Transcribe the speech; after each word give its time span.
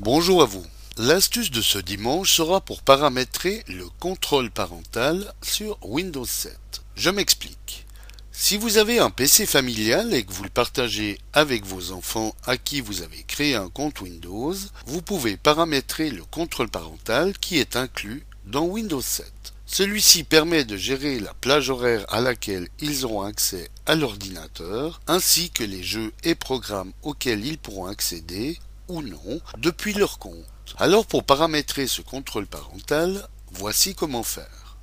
Bonjour 0.00 0.42
à 0.42 0.44
vous. 0.44 0.64
L'astuce 0.96 1.50
de 1.50 1.60
ce 1.60 1.76
dimanche 1.76 2.32
sera 2.32 2.60
pour 2.60 2.82
paramétrer 2.82 3.64
le 3.66 3.84
contrôle 3.98 4.48
parental 4.48 5.34
sur 5.42 5.76
Windows 5.82 6.24
7. 6.24 6.56
Je 6.94 7.10
m'explique. 7.10 7.84
Si 8.30 8.56
vous 8.56 8.78
avez 8.78 9.00
un 9.00 9.10
PC 9.10 9.44
familial 9.44 10.14
et 10.14 10.22
que 10.22 10.32
vous 10.32 10.44
le 10.44 10.50
partagez 10.50 11.18
avec 11.32 11.66
vos 11.66 11.90
enfants 11.90 12.32
à 12.46 12.56
qui 12.56 12.80
vous 12.80 13.02
avez 13.02 13.24
créé 13.24 13.56
un 13.56 13.68
compte 13.68 14.00
Windows, 14.00 14.54
vous 14.86 15.02
pouvez 15.02 15.36
paramétrer 15.36 16.10
le 16.10 16.24
contrôle 16.24 16.68
parental 16.68 17.36
qui 17.36 17.58
est 17.58 17.74
inclus 17.74 18.24
dans 18.46 18.66
Windows 18.66 19.02
7. 19.02 19.26
Celui-ci 19.66 20.22
permet 20.22 20.64
de 20.64 20.76
gérer 20.76 21.18
la 21.18 21.34
plage 21.34 21.70
horaire 21.70 22.06
à 22.08 22.20
laquelle 22.20 22.68
ils 22.78 23.04
auront 23.04 23.22
accès 23.22 23.68
à 23.84 23.96
l'ordinateur, 23.96 25.00
ainsi 25.08 25.50
que 25.50 25.64
les 25.64 25.82
jeux 25.82 26.12
et 26.22 26.36
programmes 26.36 26.92
auxquels 27.02 27.44
ils 27.44 27.58
pourront 27.58 27.86
accéder 27.86 28.60
ou 28.88 29.02
non 29.02 29.40
depuis 29.58 29.92
leur 29.92 30.18
compte. 30.18 30.44
Alors 30.78 31.06
pour 31.06 31.24
paramétrer 31.24 31.86
ce 31.86 32.02
contrôle 32.02 32.46
parental, 32.46 33.28
voici 33.52 33.94
comment 33.94 34.22
faire. 34.22 34.76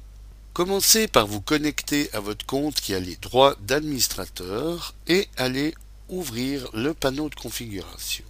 Commencez 0.54 1.08
par 1.08 1.28
vous 1.28 1.42
connecter 1.42 2.10
à 2.14 2.22
votre 2.22 2.46
compte 2.46 2.76
qui 2.76 2.94
a 2.94 3.00
les 3.00 3.18
droits 3.18 3.56
d'administrateur 3.62 4.94
et 5.08 5.28
allez 5.36 5.76
ouvrir 6.08 6.70
le 6.74 6.94
panneau 6.94 7.30
de 7.30 7.36
configuration. 7.36 8.24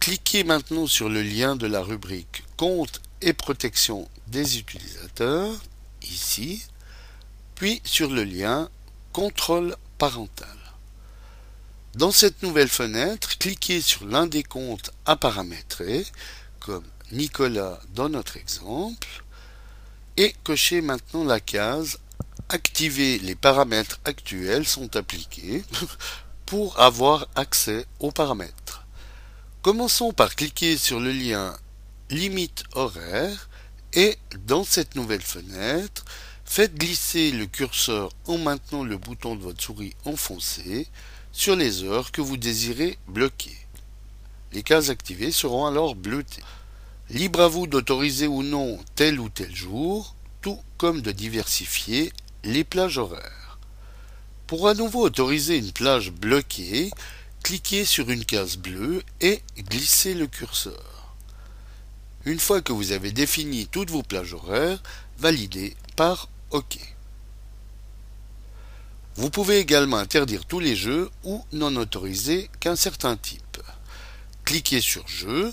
Cliquez 0.00 0.44
maintenant 0.44 0.86
sur 0.86 1.08
le 1.08 1.22
lien 1.22 1.56
de 1.56 1.66
la 1.66 1.82
rubrique 1.82 2.42
Compte 2.56 3.00
et 3.22 3.32
protection 3.32 4.08
des 4.26 4.58
utilisateurs, 4.58 5.54
ici, 6.02 6.62
puis 7.54 7.80
sur 7.84 8.10
le 8.10 8.24
lien 8.24 8.68
Contrôle 9.12 9.76
parental. 9.96 10.63
Dans 11.94 12.10
cette 12.10 12.42
nouvelle 12.42 12.68
fenêtre, 12.68 13.38
cliquez 13.38 13.80
sur 13.80 14.04
l'un 14.04 14.26
des 14.26 14.42
comptes 14.42 14.90
à 15.06 15.14
paramétrer, 15.14 16.04
comme 16.58 16.82
Nicolas 17.12 17.78
dans 17.94 18.08
notre 18.08 18.36
exemple, 18.36 19.22
et 20.16 20.34
cochez 20.42 20.80
maintenant 20.80 21.22
la 21.22 21.38
case 21.38 22.00
Activer 22.48 23.20
les 23.20 23.36
paramètres 23.36 24.00
actuels 24.04 24.66
sont 24.66 24.96
appliqués 24.96 25.62
pour 26.46 26.80
avoir 26.80 27.28
accès 27.36 27.86
aux 28.00 28.10
paramètres. 28.10 28.84
Commençons 29.62 30.12
par 30.12 30.34
cliquer 30.34 30.76
sur 30.76 30.98
le 30.98 31.12
lien 31.12 31.56
Limite 32.10 32.64
horaire 32.72 33.48
et 33.92 34.18
dans 34.46 34.64
cette 34.64 34.96
nouvelle 34.96 35.22
fenêtre, 35.22 36.04
faites 36.44 36.74
glisser 36.74 37.30
le 37.30 37.46
curseur 37.46 38.10
en 38.26 38.36
maintenant 38.38 38.82
le 38.82 38.98
bouton 38.98 39.36
de 39.36 39.42
votre 39.42 39.62
souris 39.62 39.94
enfoncé 40.04 40.88
sur 41.34 41.56
les 41.56 41.82
heures 41.82 42.12
que 42.12 42.22
vous 42.22 42.36
désirez 42.36 42.96
bloquer. 43.08 43.56
Les 44.52 44.62
cases 44.62 44.88
activées 44.88 45.32
seront 45.32 45.66
alors 45.66 45.96
bleutées. 45.96 46.44
Libre 47.10 47.40
à 47.40 47.48
vous 47.48 47.66
d'autoriser 47.66 48.28
ou 48.28 48.44
non 48.44 48.78
tel 48.94 49.18
ou 49.18 49.28
tel 49.28 49.54
jour, 49.54 50.14
tout 50.40 50.60
comme 50.78 51.02
de 51.02 51.10
diversifier 51.10 52.12
les 52.44 52.62
plages 52.62 52.98
horaires. 52.98 53.58
Pour 54.46 54.68
à 54.68 54.74
nouveau 54.74 55.02
autoriser 55.02 55.58
une 55.58 55.72
plage 55.72 56.12
bloquée, 56.12 56.90
cliquez 57.42 57.84
sur 57.84 58.08
une 58.10 58.24
case 58.24 58.56
bleue 58.56 59.02
et 59.20 59.42
glissez 59.58 60.14
le 60.14 60.28
curseur. 60.28 61.16
Une 62.24 62.38
fois 62.38 62.62
que 62.62 62.72
vous 62.72 62.92
avez 62.92 63.10
défini 63.10 63.66
toutes 63.66 63.90
vos 63.90 64.04
plages 64.04 64.34
horaires, 64.34 64.82
validez 65.18 65.76
par 65.96 66.28
OK. 66.50 66.93
Vous 69.16 69.30
pouvez 69.30 69.58
également 69.58 69.98
interdire 69.98 70.44
tous 70.44 70.58
les 70.58 70.74
jeux 70.74 71.08
ou 71.22 71.44
n'en 71.52 71.76
autoriser 71.76 72.50
qu'un 72.58 72.74
certain 72.74 73.16
type. 73.16 73.62
Cliquez 74.44 74.80
sur 74.80 75.06
Jeux 75.06 75.52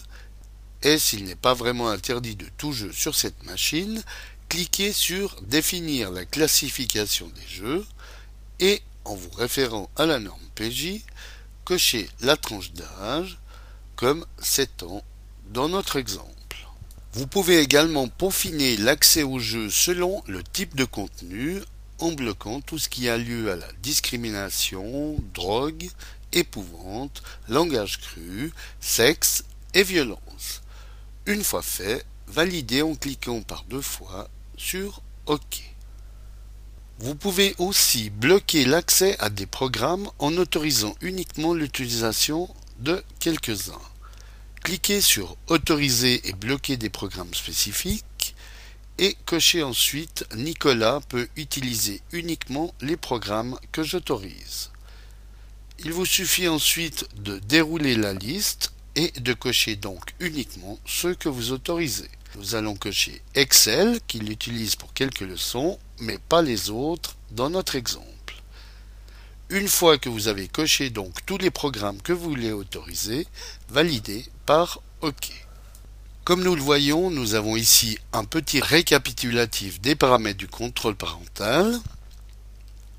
et 0.82 0.98
s'il 0.98 1.26
n'est 1.26 1.36
pas 1.36 1.54
vraiment 1.54 1.90
interdit 1.90 2.36
de 2.36 2.48
tout 2.58 2.74
jeu 2.74 2.92
sur 2.92 3.14
cette 3.14 3.44
machine, 3.44 4.02
cliquez 4.50 4.92
sur 4.92 5.40
Définir 5.44 6.12
la 6.12 6.26
classification 6.26 7.28
des 7.28 7.48
jeux 7.48 7.86
et 8.60 8.82
en 9.06 9.14
vous 9.14 9.30
référant 9.30 9.90
à 9.96 10.08
la 10.08 10.20
norme 10.20 10.42
PJ, 10.56 11.02
cochez 11.64 12.10
la 12.22 12.38
tranche 12.38 12.72
d'âge 12.74 13.38
comme 13.96 14.26
7 14.40 14.84
ans 14.84 15.04
dans 15.52 15.70
notre 15.70 15.98
exemple. 15.98 16.32
Vous 17.14 17.28
pouvez 17.28 17.60
également 17.60 18.08
peaufiner 18.08 18.78
l'accès 18.78 19.22
au 19.22 19.38
jeu 19.38 19.70
selon 19.70 20.24
le 20.28 20.42
type 20.44 20.76
de 20.76 20.86
contenu 20.86 21.62
en 22.02 22.12
bloquant 22.12 22.62
tout 22.62 22.78
ce 22.78 22.90
qui 22.90 23.10
a 23.10 23.18
lieu 23.18 23.52
à 23.52 23.56
la 23.56 23.72
discrimination, 23.82 25.18
drogue, 25.34 25.90
épouvante, 26.34 27.22
langage 27.48 28.00
cru, 28.00 28.52
sexe 28.80 29.44
et 29.74 29.84
violence. 29.84 30.62
Une 31.26 31.44
fois 31.44 31.62
fait, 31.62 32.06
validez 32.28 32.82
en 32.82 32.96
cliquant 32.96 33.42
par 33.42 33.64
deux 33.66 33.82
fois 33.82 34.30
sur 34.58 35.02
OK. 35.28 35.64
Vous 37.00 37.16
pouvez 37.16 37.56
aussi 37.58 38.10
bloquer 38.10 38.66
l'accès 38.66 39.16
à 39.20 39.30
des 39.30 39.48
programmes 39.48 40.10
en 40.20 40.38
autorisant 40.38 40.96
uniquement 41.02 41.54
l'utilisation 41.54 42.54
de 42.80 43.04
quelques-uns. 43.20 43.82
Cliquez 44.64 45.02
sur 45.02 45.36
Autoriser 45.48 46.28
et 46.28 46.34
bloquer 46.34 46.78
des 46.78 46.90
programmes 46.90 47.34
spécifiques 47.34 48.36
et 48.98 49.16
cochez 49.26 49.64
ensuite 49.64 50.26
Nicolas 50.36 51.02
peut 51.10 51.28
utiliser 51.36 52.02
uniquement 52.12 52.74
les 52.82 52.98
programmes 52.98 53.58
que 53.72 53.84
j'autorise. 53.84 54.72
Il 55.80 55.94
vous 55.94 56.06
suffit 56.06 56.48
ensuite 56.48 57.08
de 57.16 57.40
dérouler 57.40 57.96
la 57.96 58.14
liste 58.14 58.74
et 58.96 59.12
de 59.20 59.34
cocher 59.34 59.76
donc 59.76 60.14
uniquement 60.20 60.78
ceux 60.86 61.16
que 61.16 61.30
vous 61.30 61.52
autorisez. 61.52 62.10
Nous 62.36 62.56
allons 62.56 62.76
cocher 62.76 63.22
Excel 63.36 64.00
qu'il 64.08 64.32
utilise 64.32 64.76
pour 64.76 64.94
quelques 64.94 65.22
leçons, 65.22 65.80
mais 66.00 66.18
pas 66.18 66.42
les 66.42 66.70
autres 66.70 67.18
dans 67.32 67.50
notre 67.50 67.76
exemple. 67.76 68.08
Une 69.50 69.68
fois 69.68 69.98
que 69.98 70.08
vous 70.08 70.28
avez 70.28 70.48
coché 70.48 70.90
donc 70.90 71.26
tous 71.26 71.38
les 71.38 71.52
programmes 71.52 72.02
que 72.02 72.14
vous 72.14 72.30
voulez 72.30 72.52
autoriser, 72.54 73.28
validez 73.70 74.26
par 74.46 74.82
OK. 75.02 75.46
Comme 76.24 76.44
nous 76.44 76.56
le 76.56 76.62
voyons, 76.62 77.10
nous 77.10 77.34
avons 77.34 77.56
ici 77.56 77.98
un 78.14 78.26
petit 78.26 78.60
récapitulatif 78.60 79.82
des 79.82 79.96
paramètres 79.96 80.38
du 80.38 80.48
contrôle 80.48 80.96
parental, 80.96 81.80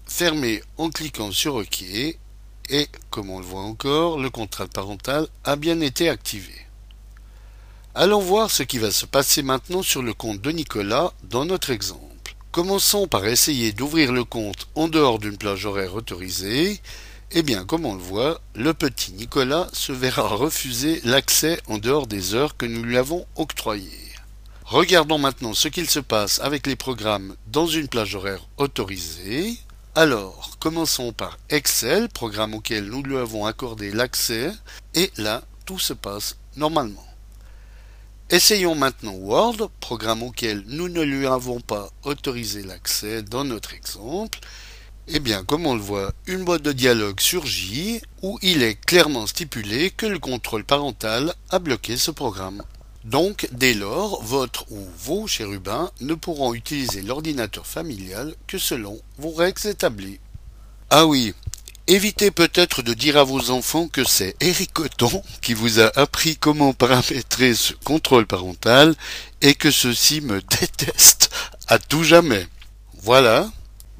fermé 0.06 0.60
en 0.76 0.90
cliquant 0.90 1.30
sur 1.30 1.54
OK, 1.54 1.82
et 1.82 2.88
comme 3.10 3.30
on 3.30 3.38
le 3.38 3.44
voit 3.44 3.62
encore, 3.62 4.18
le 4.18 4.28
contrôle 4.28 4.68
parental 4.68 5.28
a 5.44 5.54
bien 5.54 5.80
été 5.80 6.08
activé. 6.08 6.52
Allons 7.94 8.18
voir 8.18 8.50
ce 8.50 8.64
qui 8.64 8.78
va 8.78 8.90
se 8.90 9.06
passer 9.06 9.44
maintenant 9.44 9.82
sur 9.82 10.02
le 10.02 10.14
compte 10.14 10.40
de 10.40 10.50
Nicolas 10.50 11.12
dans 11.22 11.44
notre 11.44 11.70
exemple. 11.70 12.34
Commençons 12.50 13.06
par 13.06 13.24
essayer 13.24 13.72
d'ouvrir 13.72 14.12
le 14.12 14.24
compte 14.24 14.66
en 14.74 14.88
dehors 14.88 15.20
d'une 15.20 15.38
plage 15.38 15.64
horaire 15.64 15.94
autorisée 15.94 16.80
eh 17.34 17.42
bien, 17.42 17.64
comme 17.64 17.86
on 17.86 17.94
le 17.94 18.02
voit, 18.02 18.40
le 18.54 18.74
petit 18.74 19.12
Nicolas 19.12 19.68
se 19.72 19.92
verra 19.92 20.22
refuser 20.28 21.00
l'accès 21.04 21.58
en 21.66 21.78
dehors 21.78 22.06
des 22.06 22.34
heures 22.34 22.56
que 22.56 22.66
nous 22.66 22.82
lui 22.82 22.98
avons 22.98 23.26
octroyées. 23.36 23.88
Regardons 24.64 25.18
maintenant 25.18 25.54
ce 25.54 25.68
qu'il 25.68 25.88
se 25.88 26.00
passe 26.00 26.40
avec 26.40 26.66
les 26.66 26.76
programmes 26.76 27.34
dans 27.46 27.66
une 27.66 27.88
plage 27.88 28.14
horaire 28.14 28.46
autorisée. 28.58 29.56
Alors, 29.94 30.50
commençons 30.60 31.12
par 31.12 31.38
Excel, 31.48 32.08
programme 32.08 32.54
auquel 32.54 32.84
nous 32.84 33.02
lui 33.02 33.16
avons 33.16 33.46
accordé 33.46 33.92
l'accès, 33.92 34.52
et 34.94 35.10
là, 35.16 35.42
tout 35.64 35.78
se 35.78 35.92
passe 35.92 36.36
normalement. 36.56 37.06
Essayons 38.30 38.74
maintenant 38.74 39.12
Word, 39.12 39.70
programme 39.80 40.22
auquel 40.22 40.64
nous 40.66 40.88
ne 40.88 41.02
lui 41.02 41.26
avons 41.26 41.60
pas 41.60 41.90
autorisé 42.04 42.62
l'accès 42.62 43.22
dans 43.22 43.44
notre 43.44 43.74
exemple, 43.74 44.38
eh 45.08 45.20
bien, 45.20 45.44
comme 45.44 45.66
on 45.66 45.74
le 45.74 45.80
voit, 45.80 46.12
une 46.26 46.44
boîte 46.44 46.62
de 46.62 46.72
dialogue 46.72 47.20
surgit 47.20 48.00
où 48.22 48.38
il 48.42 48.62
est 48.62 48.74
clairement 48.74 49.26
stipulé 49.26 49.90
que 49.90 50.06
le 50.06 50.18
contrôle 50.18 50.64
parental 50.64 51.34
a 51.50 51.58
bloqué 51.58 51.96
ce 51.96 52.10
programme. 52.10 52.62
Donc, 53.04 53.48
dès 53.50 53.74
lors, 53.74 54.22
votre 54.22 54.70
ou 54.70 54.86
vos 54.98 55.26
chérubins 55.26 55.90
ne 56.00 56.14
pourront 56.14 56.54
utiliser 56.54 57.02
l'ordinateur 57.02 57.66
familial 57.66 58.34
que 58.46 58.58
selon 58.58 59.00
vos 59.18 59.32
règles 59.32 59.66
établies. 59.66 60.20
Ah 60.88 61.06
oui, 61.06 61.34
évitez 61.88 62.30
peut-être 62.30 62.82
de 62.82 62.94
dire 62.94 63.16
à 63.16 63.24
vos 63.24 63.50
enfants 63.50 63.88
que 63.88 64.04
c'est 64.04 64.36
Eric 64.40 64.72
Coton 64.72 65.22
qui 65.40 65.52
vous 65.52 65.80
a 65.80 65.90
appris 65.98 66.36
comment 66.36 66.74
paramétrer 66.74 67.54
ce 67.54 67.72
contrôle 67.84 68.26
parental 68.26 68.94
et 69.40 69.54
que 69.54 69.72
ceux-ci 69.72 70.20
me 70.20 70.40
détestent 70.60 71.30
à 71.66 71.80
tout 71.80 72.04
jamais. 72.04 72.46
Voilà, 73.02 73.50